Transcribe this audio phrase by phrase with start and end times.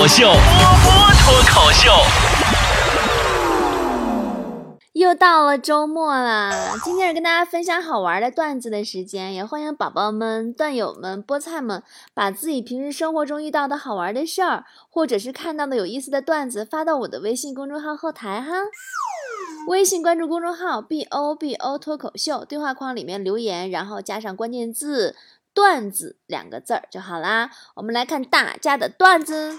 [0.00, 1.90] 口秀，波波脱口秀。
[4.94, 11.82] 又到了周末了，今天是跟大家分享好玩的段子的时间，也欢迎宝宝们、段友们、菠菜们
[12.14, 18.54] 把自己平时生活中遇到的好玩的事儿，或者是看到的有意思的段子发到我的微信公众号后台哈。
[19.68, 25.14] 微信关注公众号 b o b o 脱口秀，对话框里面留言，然后加上关键字
[25.52, 27.50] “段子”两个字儿就好啦。
[27.74, 29.58] 我们来看大家的段子。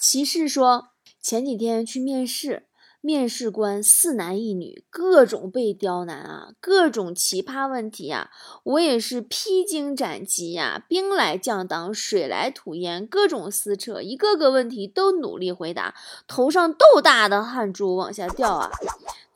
[0.00, 0.88] 骑士说。
[1.22, 2.64] 前几天去面试，
[3.02, 8.30] 面试官四男一女，各种被刁难啊，各种奇葩问题啊，
[8.62, 15.94] 我也是披荆斩棘呀，兵来将挡，水来土掩，各种撕扯，一个个问题都努力回答，
[16.26, 18.70] 头上豆大的汗珠往下掉啊。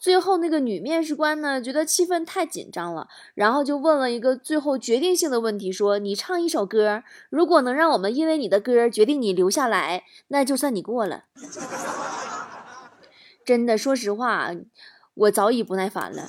[0.05, 11.25] 最后那个女面试官呢，觉得气氛太紧张了，然后就问了一个最后决定性的问题，说：“你唱一首歌，如果能让我们因为你的歌决定你留下来，那就算你过了。
[13.47, 14.51] ”真的，说实话，
[15.15, 16.27] 我早已不耐烦了。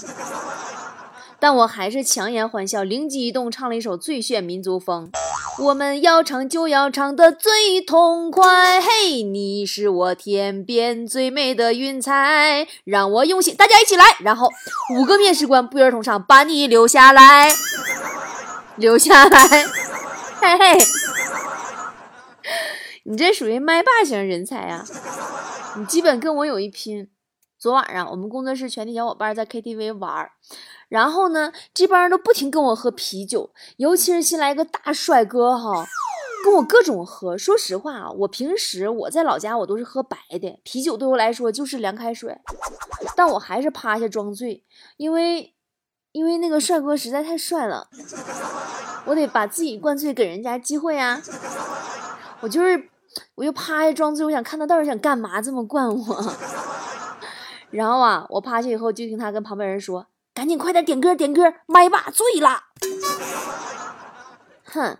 [1.37, 5.11] 但我还是强颜欢笑，灵机一动，唱了一首最炫民族风。
[5.57, 14.03] 我们要唱就要唱得最痛快，嘿，你是我天边最美的云彩，让我用心，大家一起来。
[14.19, 14.49] 然后
[14.93, 17.49] 五个面试官不约而同唱，把你留下来，
[18.75, 19.65] 留下来，
[20.41, 20.77] 嘿嘿，
[23.05, 24.83] 你这属于麦霸型人才啊，
[25.77, 27.07] 你基本跟我有一拼。
[27.65, 30.29] 昨晚上我们工作室全体小伙伴在 KTV 玩。
[30.87, 35.83] 然后呢，这帮人都不停跟我喝啤酒，尤其是新来一个大帅哥哈，
[36.45, 37.35] 跟我各种喝。
[37.35, 42.37] 说实话啊，我平时我在老家我都是喝白的，啤酒对我来说就是凉开水。
[43.15, 44.63] 但我还是趴下装醉，
[44.97, 45.55] 因为
[46.11, 47.87] 因为那个帅哥实在太帅了，
[49.07, 51.19] 我得把自己灌醉，给人家机会啊。
[52.41, 52.89] 我就是
[53.33, 56.33] 我就趴下装醉，我想看他到底想干嘛，这么灌我。
[57.75, 60.07] 然后啊，我趴下以后就听他跟旁边人说。
[60.33, 62.63] 赶紧快点点歌点歌，麦霸醉了。
[64.65, 64.97] 哼！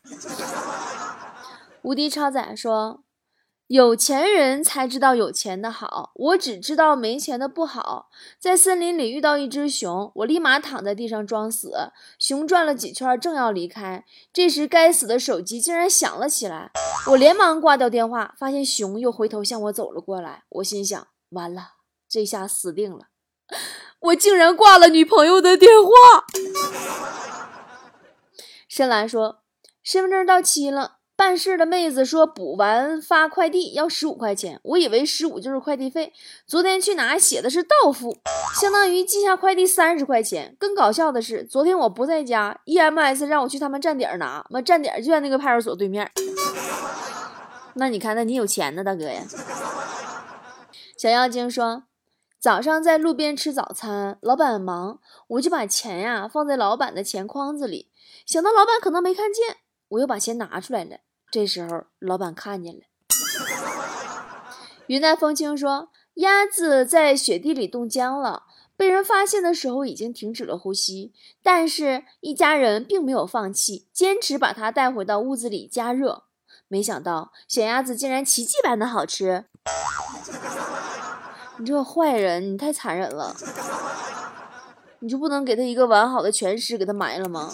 [1.81, 3.03] 无敌超仔说
[3.67, 8.07] ：“有钱人才知道有钱的好，我只知道没钱的不好。”
[8.39, 11.91] 在森林里遇到一只熊，我立马躺在地上装死。
[12.17, 16.71] 熊转了几圈，正要离开，这时该死的手机竟然响了起来。
[17.09, 20.43] 我连忙挂掉电话，发现熊又回头向我走了过来。
[20.47, 21.73] 我心想：完了，
[22.07, 23.07] 这下死定了。
[23.99, 25.91] 我竟然挂了女朋友的电话。
[28.67, 29.39] 深蓝说
[29.81, 36.11] ：“身份证到期了，办事的妹子说补完发快递要十五块钱，我以为十五就是快递费。
[36.45, 38.17] 昨天去拿写的是到付，
[38.59, 40.55] 相当于寄下快递三十块钱。
[40.59, 46.11] 更搞笑的是，昨天我不在家，EMS 让我去他们站点拿，妈站点就在那个派出所对面。
[47.75, 49.23] 那你看，那你有钱呢，大哥呀。
[50.97, 51.83] ”小妖精说。
[52.45, 57.89] 早上在路边吃早餐，老板忙，我就把钱呀放在老板的钱筐子里，
[58.23, 59.57] 想到老板可能没看见，
[59.87, 60.97] 我又把钱拿出来了。
[61.31, 62.81] 这时候老板看见了。
[64.85, 65.89] 云淡风轻说
[66.21, 68.43] ：“鸭子在雪地里冻僵了，
[68.77, 76.25] 被人发现的时候已经停止了呼吸，但是一家人并没有放弃，坚持把它带回到屋子里加热。
[76.67, 79.45] 没想到小鸭子竟然奇迹般的好吃。”
[81.57, 83.35] 你这个坏人，你太残忍了！
[84.99, 87.51] 你就不能给他一个完好的全尸，给他埋了吗？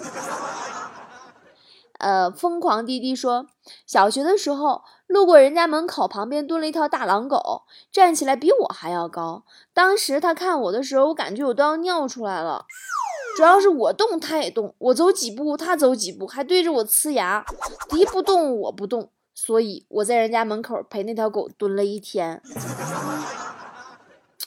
[1.99, 3.45] 呃，疯狂弟弟说，
[3.85, 9.43] 小学的时候路过人家门口，旁边蹲了一条大狼狗，站起来比我还要高。
[9.71, 12.65] 当时他看我的时候，我感觉我都要尿出来了。
[13.37, 17.45] 主要是我动，他也动；我走几步，他走几步，还对着我呲牙。
[17.89, 22.41] 敌不动，我不动，所以我在人家门口陪那条狗蹲了一天。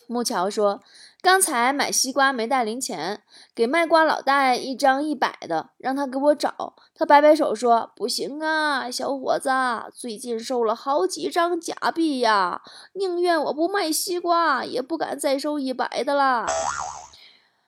[0.07, 0.81] 木桥说
[1.23, 3.23] ：“刚才买西瓜没带零钱，
[3.55, 6.75] 给卖瓜老大爷一张一百的，让他给我找。
[6.95, 9.51] 他摆摆手说：‘不行啊，小伙子，
[9.93, 12.63] 最近收了好几张假币呀，
[12.93, 16.47] 宁愿我不卖西瓜，也不敢再收一百的啦。’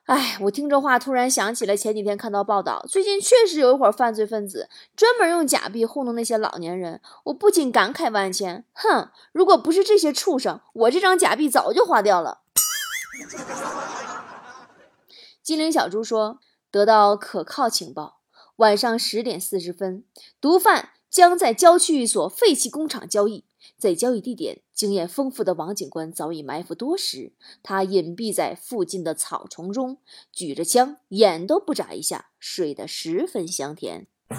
[0.06, 8.64] 哎，我听这话，突然想起了前几天看到报道，最近确实有一伙犯罪分子专门用假币糊弄那些老年人，我不禁感慨万千。
[8.72, 12.42] 哼，如果不是这些畜生，我这张假币早就花掉了。
[15.42, 16.38] 精灵小猪说
[16.70, 18.20] ：“得到可靠情报，
[18.56, 20.04] 晚上十点四十分，
[20.40, 23.44] 毒贩将在郊区一所废弃工厂交易。”
[23.76, 27.32] 在交易地点，经验丰富的王警官早已埋伏多时。
[27.62, 29.98] 他隐蔽在附近的草丛中，
[30.32, 34.06] 举着枪，眼都不眨一下，睡得十分香甜。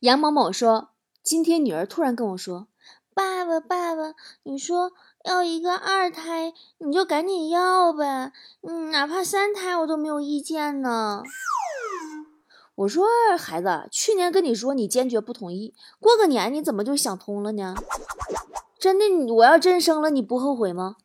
[0.00, 0.90] 杨某某说
[1.24, 2.68] ：“今天女儿突然跟我说，
[3.14, 4.92] 爸爸，爸爸，你说
[5.24, 8.32] 要一个二胎，你就赶紧要呗，
[8.62, 11.22] 嗯，哪怕三胎我都没有意见呢。”
[12.76, 13.06] 我说
[13.38, 17.74] ：“孩子，去年跟你说你坚决不同意，过个年你怎么就想通了呢？
[18.78, 20.96] 真的，我要真生了，你不后悔吗？”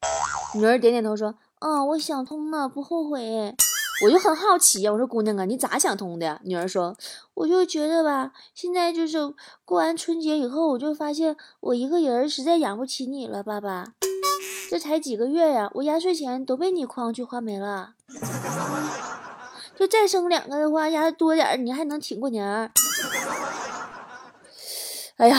[0.55, 3.55] 女儿点点头说：“嗯，我想通了，不后悔。”
[4.01, 6.39] 我就很好奇呀，我说姑娘啊，你咋想通的呀？
[6.45, 6.95] 女儿说，
[7.33, 9.17] 我就觉得吧，现在就是
[9.65, 13.93] 过完春节以后，我就发现我一个人实在养不起你了，爸爸，
[14.71, 17.95] 这才几个月呀，我压岁钱都被你诓去花没了，
[19.79, 22.69] 就再生两个的话，压多点儿你还能挺过年儿。
[25.15, 25.37] 哎呀，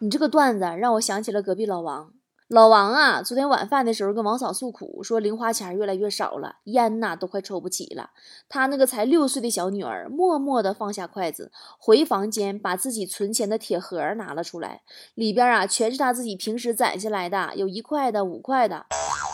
[0.00, 2.10] 你这个段子让我想起了隔壁老王。
[2.48, 8.10] 老王啊，昨天晚饭的时候跟王嫂诉苦，说零花钱越来越少了，烟呐都快抽不起了。
[8.48, 14.82] 他那个才六岁的小女儿默默地放下筷子，回房间把自己存钱的铁盒拿了出来，
[15.14, 18.86] 里边啊全是他自己平时攒下来的，有一块的、五块的。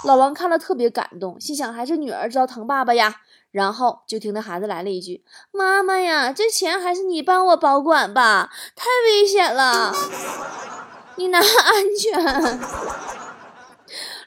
[0.04, 3.16] 老王看了特别感动，心想还是女儿知道疼爸爸呀。
[3.50, 9.90] 然后就听那孩子来了一句：“妈妈呀，这钱还是你帮我保管吧，太危险了。”
[11.16, 11.44] 你拿安
[11.98, 12.60] 全。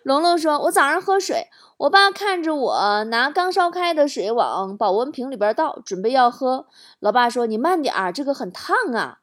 [0.04, 1.48] 龙龙说：“我早上喝水，
[1.78, 6.66] 我爸看着我拿刚烧开的水往保温瓶里边倒，准备要喝。
[7.00, 9.20] 老爸说：‘你慢点儿，这个很烫啊。’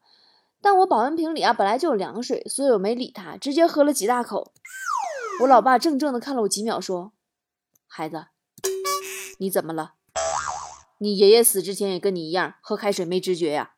[0.62, 4.52] 但我保温瓶里啊本来就有凉水，所以我没理他，直接喝了几大口。
[5.40, 7.12] 我老爸怔怔的看了我几秒，说
[7.86, 8.26] ：‘孩子，
[9.38, 9.94] 你怎么了？
[10.98, 13.74] 你爷爷死之前也跟你一样喝开水没知觉呀？’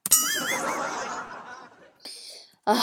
[2.64, 2.74] 唉。”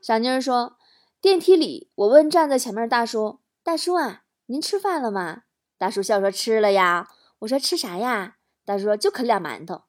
[0.00, 0.78] 傻妮儿说
[1.20, 5.42] ：“电梯里，我问站在前面的大叔：‘大叔啊，您吃饭了吗？’
[5.76, 7.10] 大叔笑说：‘吃了呀。’
[7.40, 9.82] 我说：‘吃啥呀？’大叔说：‘就啃俩馒头。’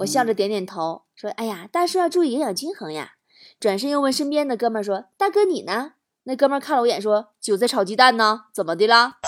[0.00, 3.14] 我笑着点点头，说：‘哎呀，大叔要注意营养均衡呀。’
[3.58, 5.92] 转身又问身边的哥们儿说：‘大哥你呢？’
[6.24, 8.42] 那哥们儿看了我眼，说：‘韭菜炒鸡蛋呢？
[8.54, 9.18] 怎么的啦？’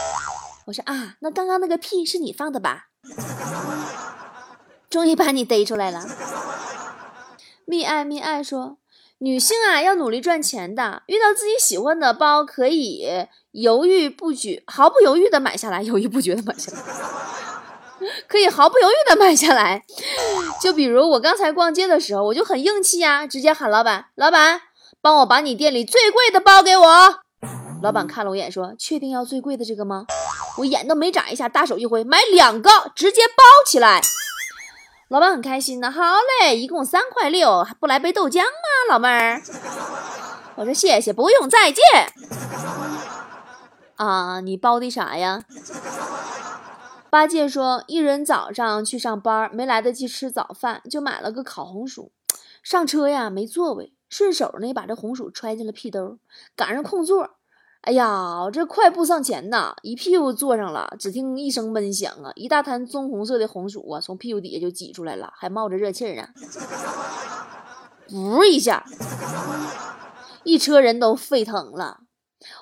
[0.66, 2.88] 我说：‘啊，那刚刚那个屁是你放的吧？’
[4.90, 6.06] 终于把你逮出来了。
[7.64, 8.78] 蜜爱蜜爱说。”
[9.20, 11.02] 女性啊，要努力赚钱的。
[11.08, 13.04] 遇到自己喜欢的包，可以
[13.50, 16.78] 犹豫不决、毫不犹豫的买下来，犹豫不决的买下来，
[18.28, 19.82] 可以毫不犹豫的买下来。
[20.60, 24.60] 就比如我刚才逛街的时候，我就很硬气呀，直接喊老板：“老板，
[25.00, 27.20] 帮我把你店里最贵的包给我。”
[27.82, 30.06] 老板看了我一眼，说：“确定要最贵的这个吗？”
[30.58, 34.00] 我眼都没眨一下，大手一挥，买两个，直接包起来。
[35.08, 36.02] 老板很开心呢，好
[36.42, 38.48] 嘞，一共三块六，还不来杯豆浆吗，
[38.90, 39.40] 老妹儿？
[40.56, 41.82] 我说谢谢，不用，再见。
[43.94, 45.42] 啊，你包的啥呀？
[47.10, 52.12] 八戒说，一人早上去上班，没来得及吃早饭，就买了个烤红薯。
[52.62, 56.18] 上车呀，没座位，顺手呢把这红薯揣进了屁兜，
[56.54, 57.30] 赶上空座。
[57.82, 66.28] 哎呀，这快步上前呐，一屁股坐上了，只听一声闷响啊，一大滩棕红色的红薯啊，从屁股底下就挤出来了，还冒着热气儿啊！
[68.08, 68.84] 噗一下，
[70.42, 72.00] 一车人都沸腾了。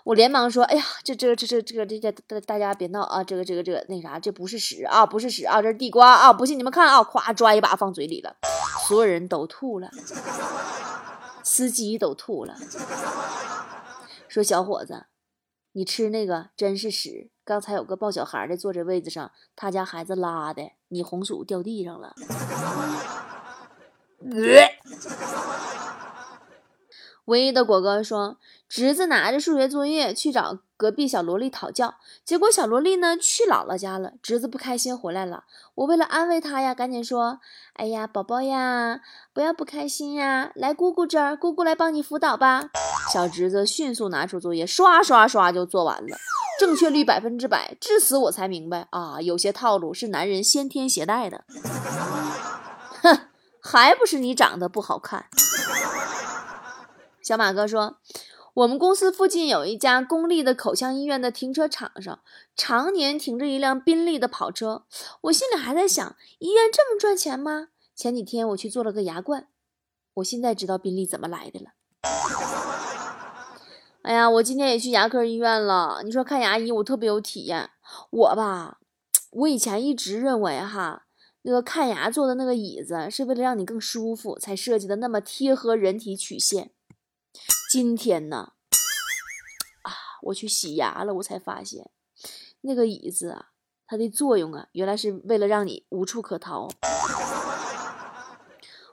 [0.05, 6.32] 我连忙说：“哎呀，这这这这这个这这大大家别闹啊，这个这个这个那啥，这不是屎啊，不是屎啊，这是地瓜啊！
[6.32, 8.37] 不信你们看啊，咵抓一把放嘴里了，
[8.88, 9.90] 所有人都吐了，
[11.42, 12.56] 司机都吐了。”
[14.28, 15.06] 说小伙子，
[15.73, 17.30] 你吃那个真是屎！
[17.45, 22.14] 刚才有个抱小孩的坐这位子上，他家孩子拉的，你红薯掉地上了。
[27.26, 31.94] 唯一的果哥说，侄子拿着数学作业去找隔壁小萝莉讨教，
[32.25, 35.44] 结果小萝莉呢去姥姥家了，侄子不开心回来了。
[35.76, 37.38] 我为了安慰他呀，赶紧说
[37.75, 39.00] ：“哎呀，宝宝呀，
[39.32, 42.70] 不要不开心呀，来姑姑这儿，姑姑来帮你辅导吧。”
[43.12, 46.16] 小侄子迅速拿出作业，刷刷刷就做完了，
[46.58, 47.76] 正确率百分之百。
[47.80, 51.44] 至此我才明白啊，有些套路是男人先天携带的。
[53.02, 53.28] 哼，
[53.62, 55.26] 还不是你长得不好看。
[57.23, 57.96] 小马哥说
[58.56, 62.20] ：“我们公司附近有一家公立的口腔医院的停车场上，
[62.56, 64.86] 常年停着一辆宾利的跑车。
[65.25, 67.68] 我心里还在想，医院这么赚钱吗？
[67.94, 69.48] 前几天我去做了个牙冠，
[70.14, 71.72] 我现在知道宾利怎么来的了。
[74.00, 76.00] 哎呀，我今天也去牙科医院了。
[76.02, 77.68] 你说看牙医，我特别有体验。
[78.08, 78.78] 我吧，
[79.32, 81.04] 我以前一直认为哈，
[81.42, 86.70] 那个看牙坐的那个椅子是为了让你更舒服才设计的，那么贴合人体曲线。”
[87.78, 88.52] 今天呢，
[89.83, 89.92] 啊，
[90.23, 91.90] 我去洗牙了，我才发现，
[92.62, 93.49] 那个椅子啊，
[93.87, 96.68] 它的作用啊，原来是为了让你无处可逃。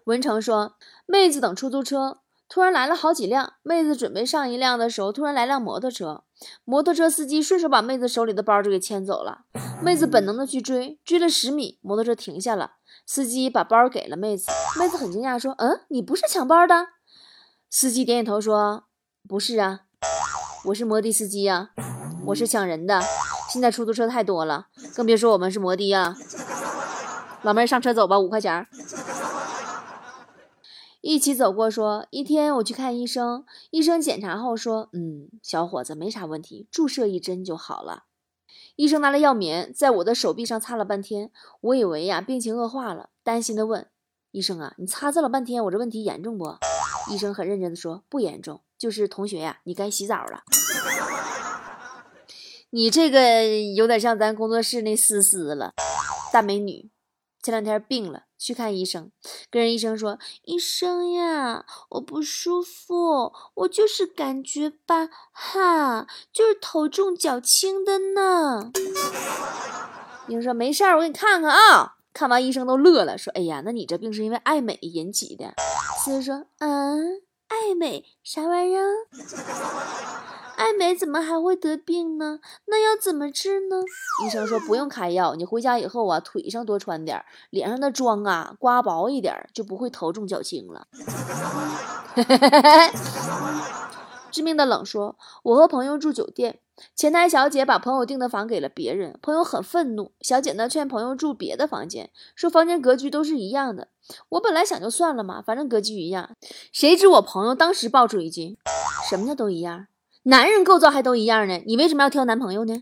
[0.04, 0.76] 文成说
[1.08, 2.18] ：“妹子等出租车，
[2.50, 3.54] 突然来了好几辆。
[3.64, 6.26] 妹子准备上一辆的时候，突然来辆摩托车，
[6.66, 9.46] 摩托车司机顺手把妹子手里的包就给牵走了。
[9.82, 12.74] 妹子本能的去追，追了十米，摩托车停下了，
[13.06, 14.52] 司机把包给了妹子。
[14.78, 16.90] 妹子很惊讶说：‘嗯，你不是抢包的？’
[17.76, 18.84] 司机点点头说
[19.28, 19.86] ：‘不是啊，
[20.66, 21.72] 我是摩的司机呀，
[22.28, 23.02] 我是抢人的。
[23.52, 26.16] 现在出租车太多了，更别说我们是摩的啊。’
[27.42, 28.68] 老妹儿上车走吧，五块钱。”
[31.02, 38.04] 一起走过，说一天我去看医生，医生检查后说，嗯，小伙子没啥问题，注射一针就好了。
[38.76, 43.88] 医生拿了药棉在我的手臂上擦了半天，我以为呀病情恶化了，担心的问
[44.30, 46.56] 医生啊，你擦这了半天，我这问题严重不？
[47.12, 50.44] 医生很认真的说不严重，就是同学呀，你该洗澡了。
[52.70, 55.74] 你这个有点像咱工作室那思思了，
[56.32, 56.90] 大美女。
[57.42, 59.12] 前两天病了，去看医生，
[59.52, 68.72] 跟人医生说：“医生呀，我不舒服，我就是感觉吧，哈，就是头重脚轻的呢。”
[70.30, 75.54] 医生说：“没事，我给你看看啊。”看完医生都乐了，说：“哎呀，那你这病是因为爱美引起的。”
[76.06, 78.86] 思思说：“嗯，爱美啥玩意儿？”
[80.56, 82.40] 爱美怎么还会得病呢？
[82.66, 83.78] 那要怎么治呢？
[84.24, 90.88] 医生说不用开药，你回家以后啊，腿上多穿点，脸上的妆啊刮薄一点，就不会头重脚轻了。
[94.30, 96.60] 致命的冷说，我和朋友住酒店，
[96.96, 103.90] 前台小姐把朋友订的房给了别人，朋友很愤怒，小姐呢劝朋友住别的房间，说房间格局都是一样的。
[104.30, 106.36] 我本来想就算了嘛，反正格局一样。
[106.72, 108.58] 谁知我朋友当时爆出一句：
[109.10, 109.88] 什么叫都一样？
[110.24, 112.82] 男人构造还都一样呢，你为什么要挑男朋友呢？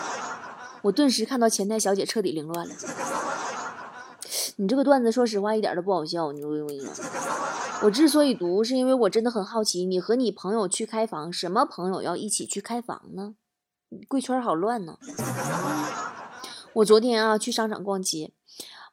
[0.82, 2.74] 我顿时看到前台小姐彻底凌乱了。
[4.56, 6.80] 你这个段子说实话一点都不好笑，你我你
[7.82, 13.34] 我之所以读，是因为我真的很好奇，你和你朋友去开房，什么朋友要一起去开房呢？
[14.08, 14.98] 贵圈好乱呢。
[16.74, 18.32] 我昨天啊去商场逛街，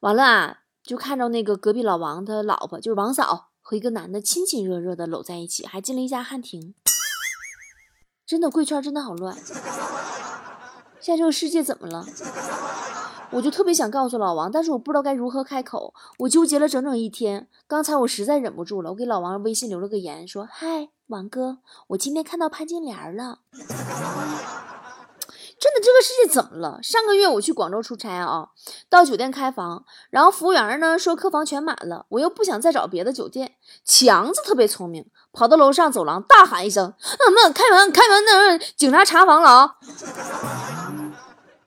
[0.02, 6.76] 完了啊就看着那个隔壁老王他老婆就是王嫂和一个男的亲亲热热的搂在一起，还进了一家汉庭。
[8.26, 9.36] 真的贵圈真的好乱，
[11.00, 12.06] 现在这个世界怎么了？
[13.34, 15.94] 我就特别想告诉老王，但是我不知道该如何开口。
[16.20, 23.40] 我纠结了整整一天，刚才我实在忍不住了，我给老王微信留了个言，说：“嗨，王哥，我今天看到潘金莲了。”
[25.60, 26.80] 真的，这个世界怎么了？
[26.84, 28.50] 上个月我去广州出差啊，
[28.90, 33.54] 到酒店开房，然后服务员呢说客房全满了，我又不想再找别的酒店。
[33.84, 38.66] 强子特别聪明，跑到楼上走廊大喊一声：“嗯，那开门，开门呢！
[38.76, 39.78] 警察查房了啊！”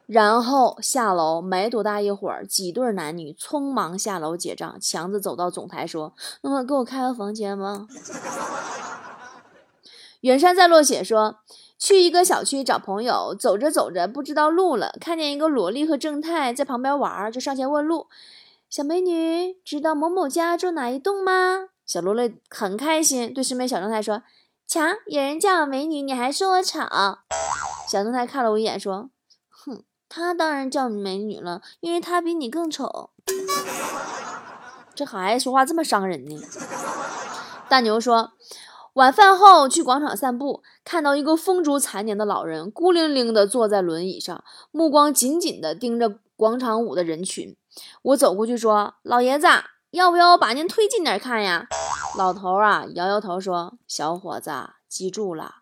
[0.06, 4.78] 然后下楼没多大一会儿，几对男女匆忙下楼结账。
[4.80, 7.88] 强子走到总台说：“那么给我开个房间吗？”
[10.22, 11.36] 远山在落雪说。
[11.78, 18.06] 去一个小区找朋友，走着走着不知道路了，看见一个萝莉和正太在旁边玩，就上前问路。
[18.70, 21.68] 小美女，知道某某家住哪一栋吗？
[21.84, 24.22] 小萝莉很开心，对身边小正太说
[24.66, 26.80] ：“瞧，有人叫我美女，你还说我丑。”
[27.86, 29.10] 小正太看了我一眼，说：“，
[30.08, 33.10] 他当然叫你美女了，因为他比你更丑。”
[34.94, 36.40] 这孩子说话这么伤人呢？
[37.68, 38.32] 大牛说。
[38.94, 47.54] 晚饭后去广场散步，看到一个风烛残年的老人孤零零地坐在轮椅上，目光紧紧地盯着广场舞的人群。
[48.00, 49.46] 我走过去说：“老爷子，
[49.90, 51.66] 要不要把您推近点看呀？”
[52.16, 54.50] 老头啊摇摇头说：“小伙子，
[54.88, 55.56] 记住了，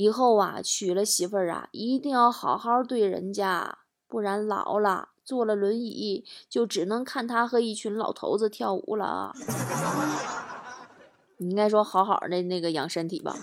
[0.00, 3.76] 以后啊娶了媳妇儿啊，一定要好好对人家，
[4.08, 9.34] 不然老了坐了轮椅，就只能看他和一群老头子跳舞了。”
[11.36, 13.36] 你应该说好好的那个养身体吧。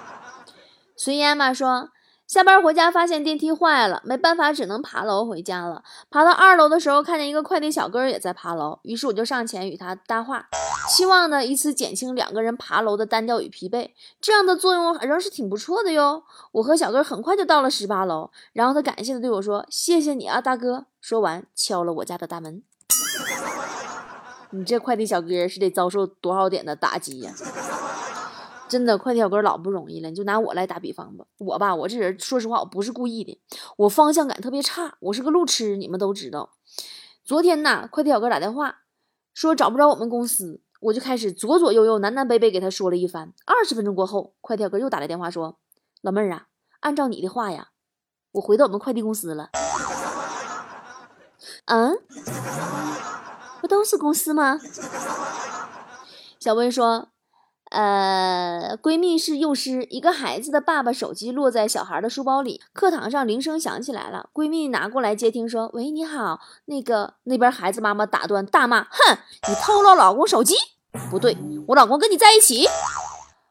[0.96, 1.88] 孙烟嘛说，
[2.26, 5.84] 下班回家发现电梯坏了，没办法只能爬楼回家了。
[6.10, 10.48] 爬到二楼的时候，看见一个快递小哥也在爬楼，于是我就上前与他搭话，
[10.88, 13.90] 希望呢以此减轻两个人爬楼的单调与疲惫。
[14.20, 16.24] 这样的作用仍是挺不错的哟。
[16.52, 22.62] 我和小哥很快就到了十八楼，然后他感谢的对我说：“谢谢你啊，大哥。”说完敲了我家的大门。
[24.50, 27.32] 你这快递小哥是得遭受多少点的打击呀？
[28.74, 30.08] 真的，快递小哥老不容易了。
[30.10, 33.40] 你就拿我来打比方吧，我吧，我这人说实话，我不是故意的，
[33.76, 36.50] 我方向感特别差，我是个路痴，你们都知道。
[37.24, 38.80] 昨天呐，快递小哥打电话
[39.32, 43.32] 说找不着我们公司，我就开始左左右右、南南北北给他说了一番。
[43.46, 45.60] 二十分钟过后，快递小哥又打来电话说
[46.02, 46.46] ：“老妹儿啊，
[46.80, 47.68] 按照你的话呀，
[48.32, 49.50] 我回到我们快递公司了。”
[51.66, 51.96] 嗯，
[53.60, 54.58] 不都是公司吗？
[56.40, 57.13] 小薇说。
[57.70, 69.18] 呃，闺蜜是幼师，一个孩子的爸爸手机落在小孩的书包里，课堂上铃声响起来了，闺蜜拿过来接听，说：“喂，你好，那个那边孩子妈妈打断，大骂：哼，
[69.48, 70.54] 你偷了老公手机？
[71.10, 71.36] 不对，
[71.68, 72.66] 我老公跟你在一起。”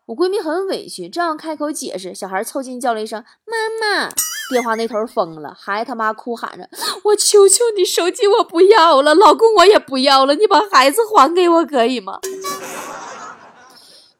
[0.05, 4.09] 我闺蜜很委屈，正要开口解释，小孩凑近叫了一声：“妈妈！”
[4.51, 6.69] 电话那头疯了，孩子他妈哭喊着
[7.05, 12.19] ：“我求求你，手机我不要了，老公我也不要了，你把孩子还给我可以吗？”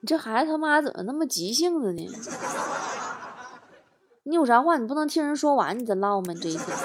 [0.04, 2.06] 你这孩子他妈怎么那么急性子呢？
[4.24, 6.34] 你有啥话你不能听人说完你再唠吗？
[6.34, 6.78] 这一天天，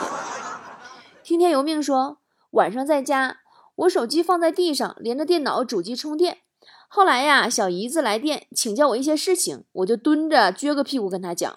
[1.25, 2.19] 听天由命说
[2.53, 3.39] 晚上在家，
[3.75, 6.39] 我手机放在地上，连着电脑主机充电。
[6.87, 11.53] 后来呀，小姨子来电请教我一些事情，我就蹲着撅个屁股跟她讲。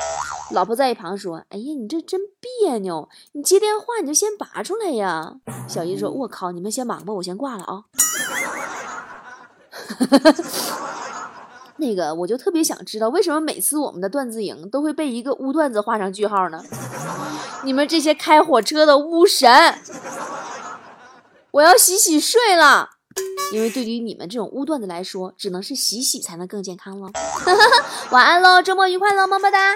[0.52, 5.36] 老婆在一旁说：“哎呀，你这真别扭，你接电话你就先拔出来呀。”
[5.70, 7.84] 小姨子说：“我靠，你们先忙吧，我先挂了啊。
[11.82, 16.64] ”那个，我就特别想知道，为什么每次我们的段子营都会被一个污段子画上句号呢？
[17.66, 19.76] 你们这些开火车的污神，
[21.52, 22.92] 我要洗洗睡了，
[23.52, 27.10] 因为对于你们这种污段子来说，只能是洗洗才能更健康了。
[28.12, 29.76] 晚安喽，周末愉快喽，么么哒。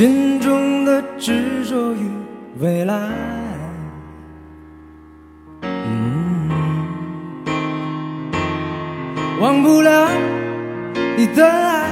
[0.00, 2.08] 心中的执着与
[2.58, 2.94] 未来，
[5.60, 6.48] 嗯
[9.38, 10.08] 忘不了
[11.18, 11.84] 你的爱，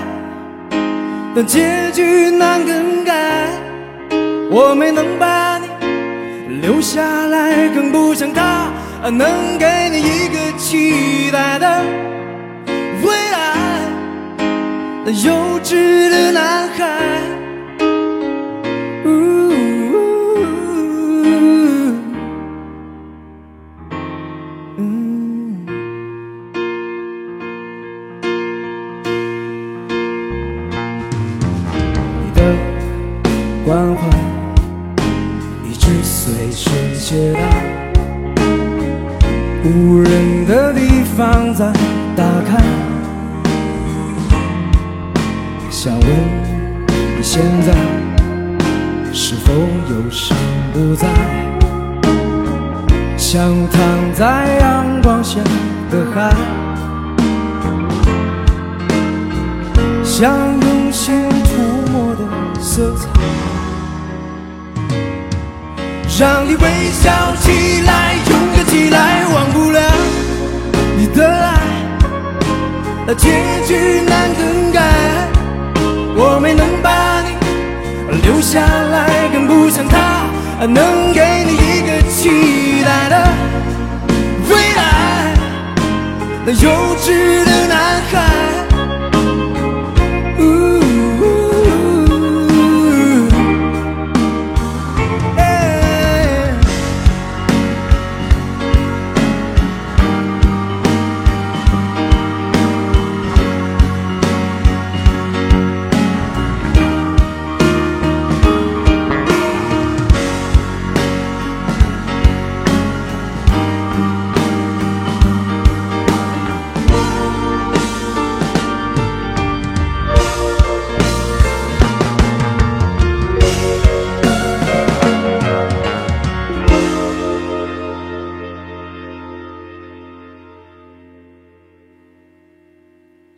[1.35, 3.47] 但结局难更改。
[4.51, 5.67] 我没能把你
[6.63, 8.73] 留下来，更不像他
[9.11, 11.83] 能给你一个期待的
[13.03, 13.55] 未来。
[15.05, 16.97] 那幼稚的男孩。
[53.31, 53.83] 像躺
[54.15, 54.25] 在
[54.59, 55.39] 阳光下
[55.91, 56.33] 的海，
[60.03, 62.25] 像用心涂抹的
[62.59, 63.07] 色彩。
[66.19, 67.11] 让你微笑
[67.43, 69.81] 起来，勇敢起来，忘不了
[70.97, 71.61] 你的爱，
[73.07, 73.29] 那结
[73.67, 74.81] 局难更改。
[76.17, 80.25] 我没能把你留下来，更不像他
[80.65, 81.78] 能给你一
[82.19, 83.29] 期待的
[84.51, 85.33] 未来。
[86.45, 88.58] 那幼稚的男孩。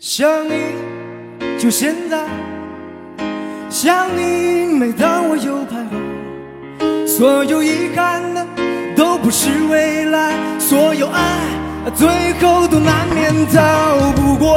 [0.03, 2.25] 想你，就现在。
[3.69, 7.07] 想你，每当我又徘徊。
[7.07, 8.47] 所有遗憾的
[8.97, 11.21] 都不是未来，所有爱
[11.95, 12.09] 最
[12.41, 14.57] 后都难免逃不过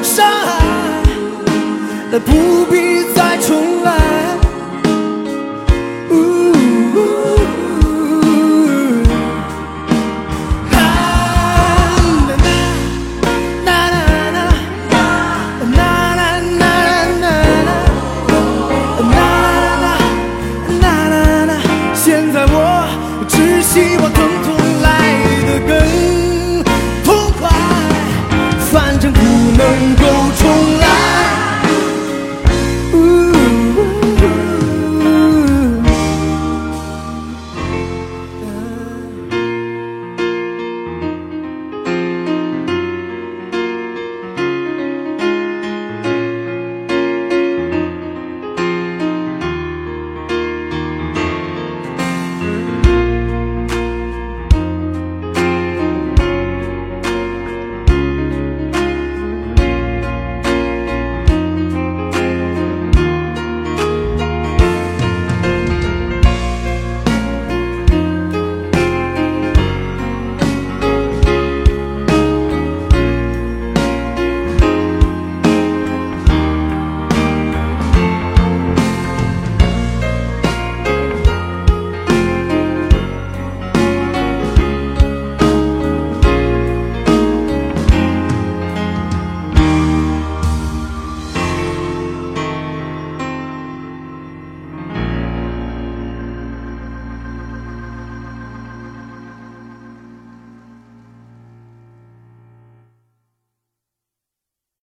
[0.00, 0.62] 伤害。
[2.12, 3.69] 那不必再重。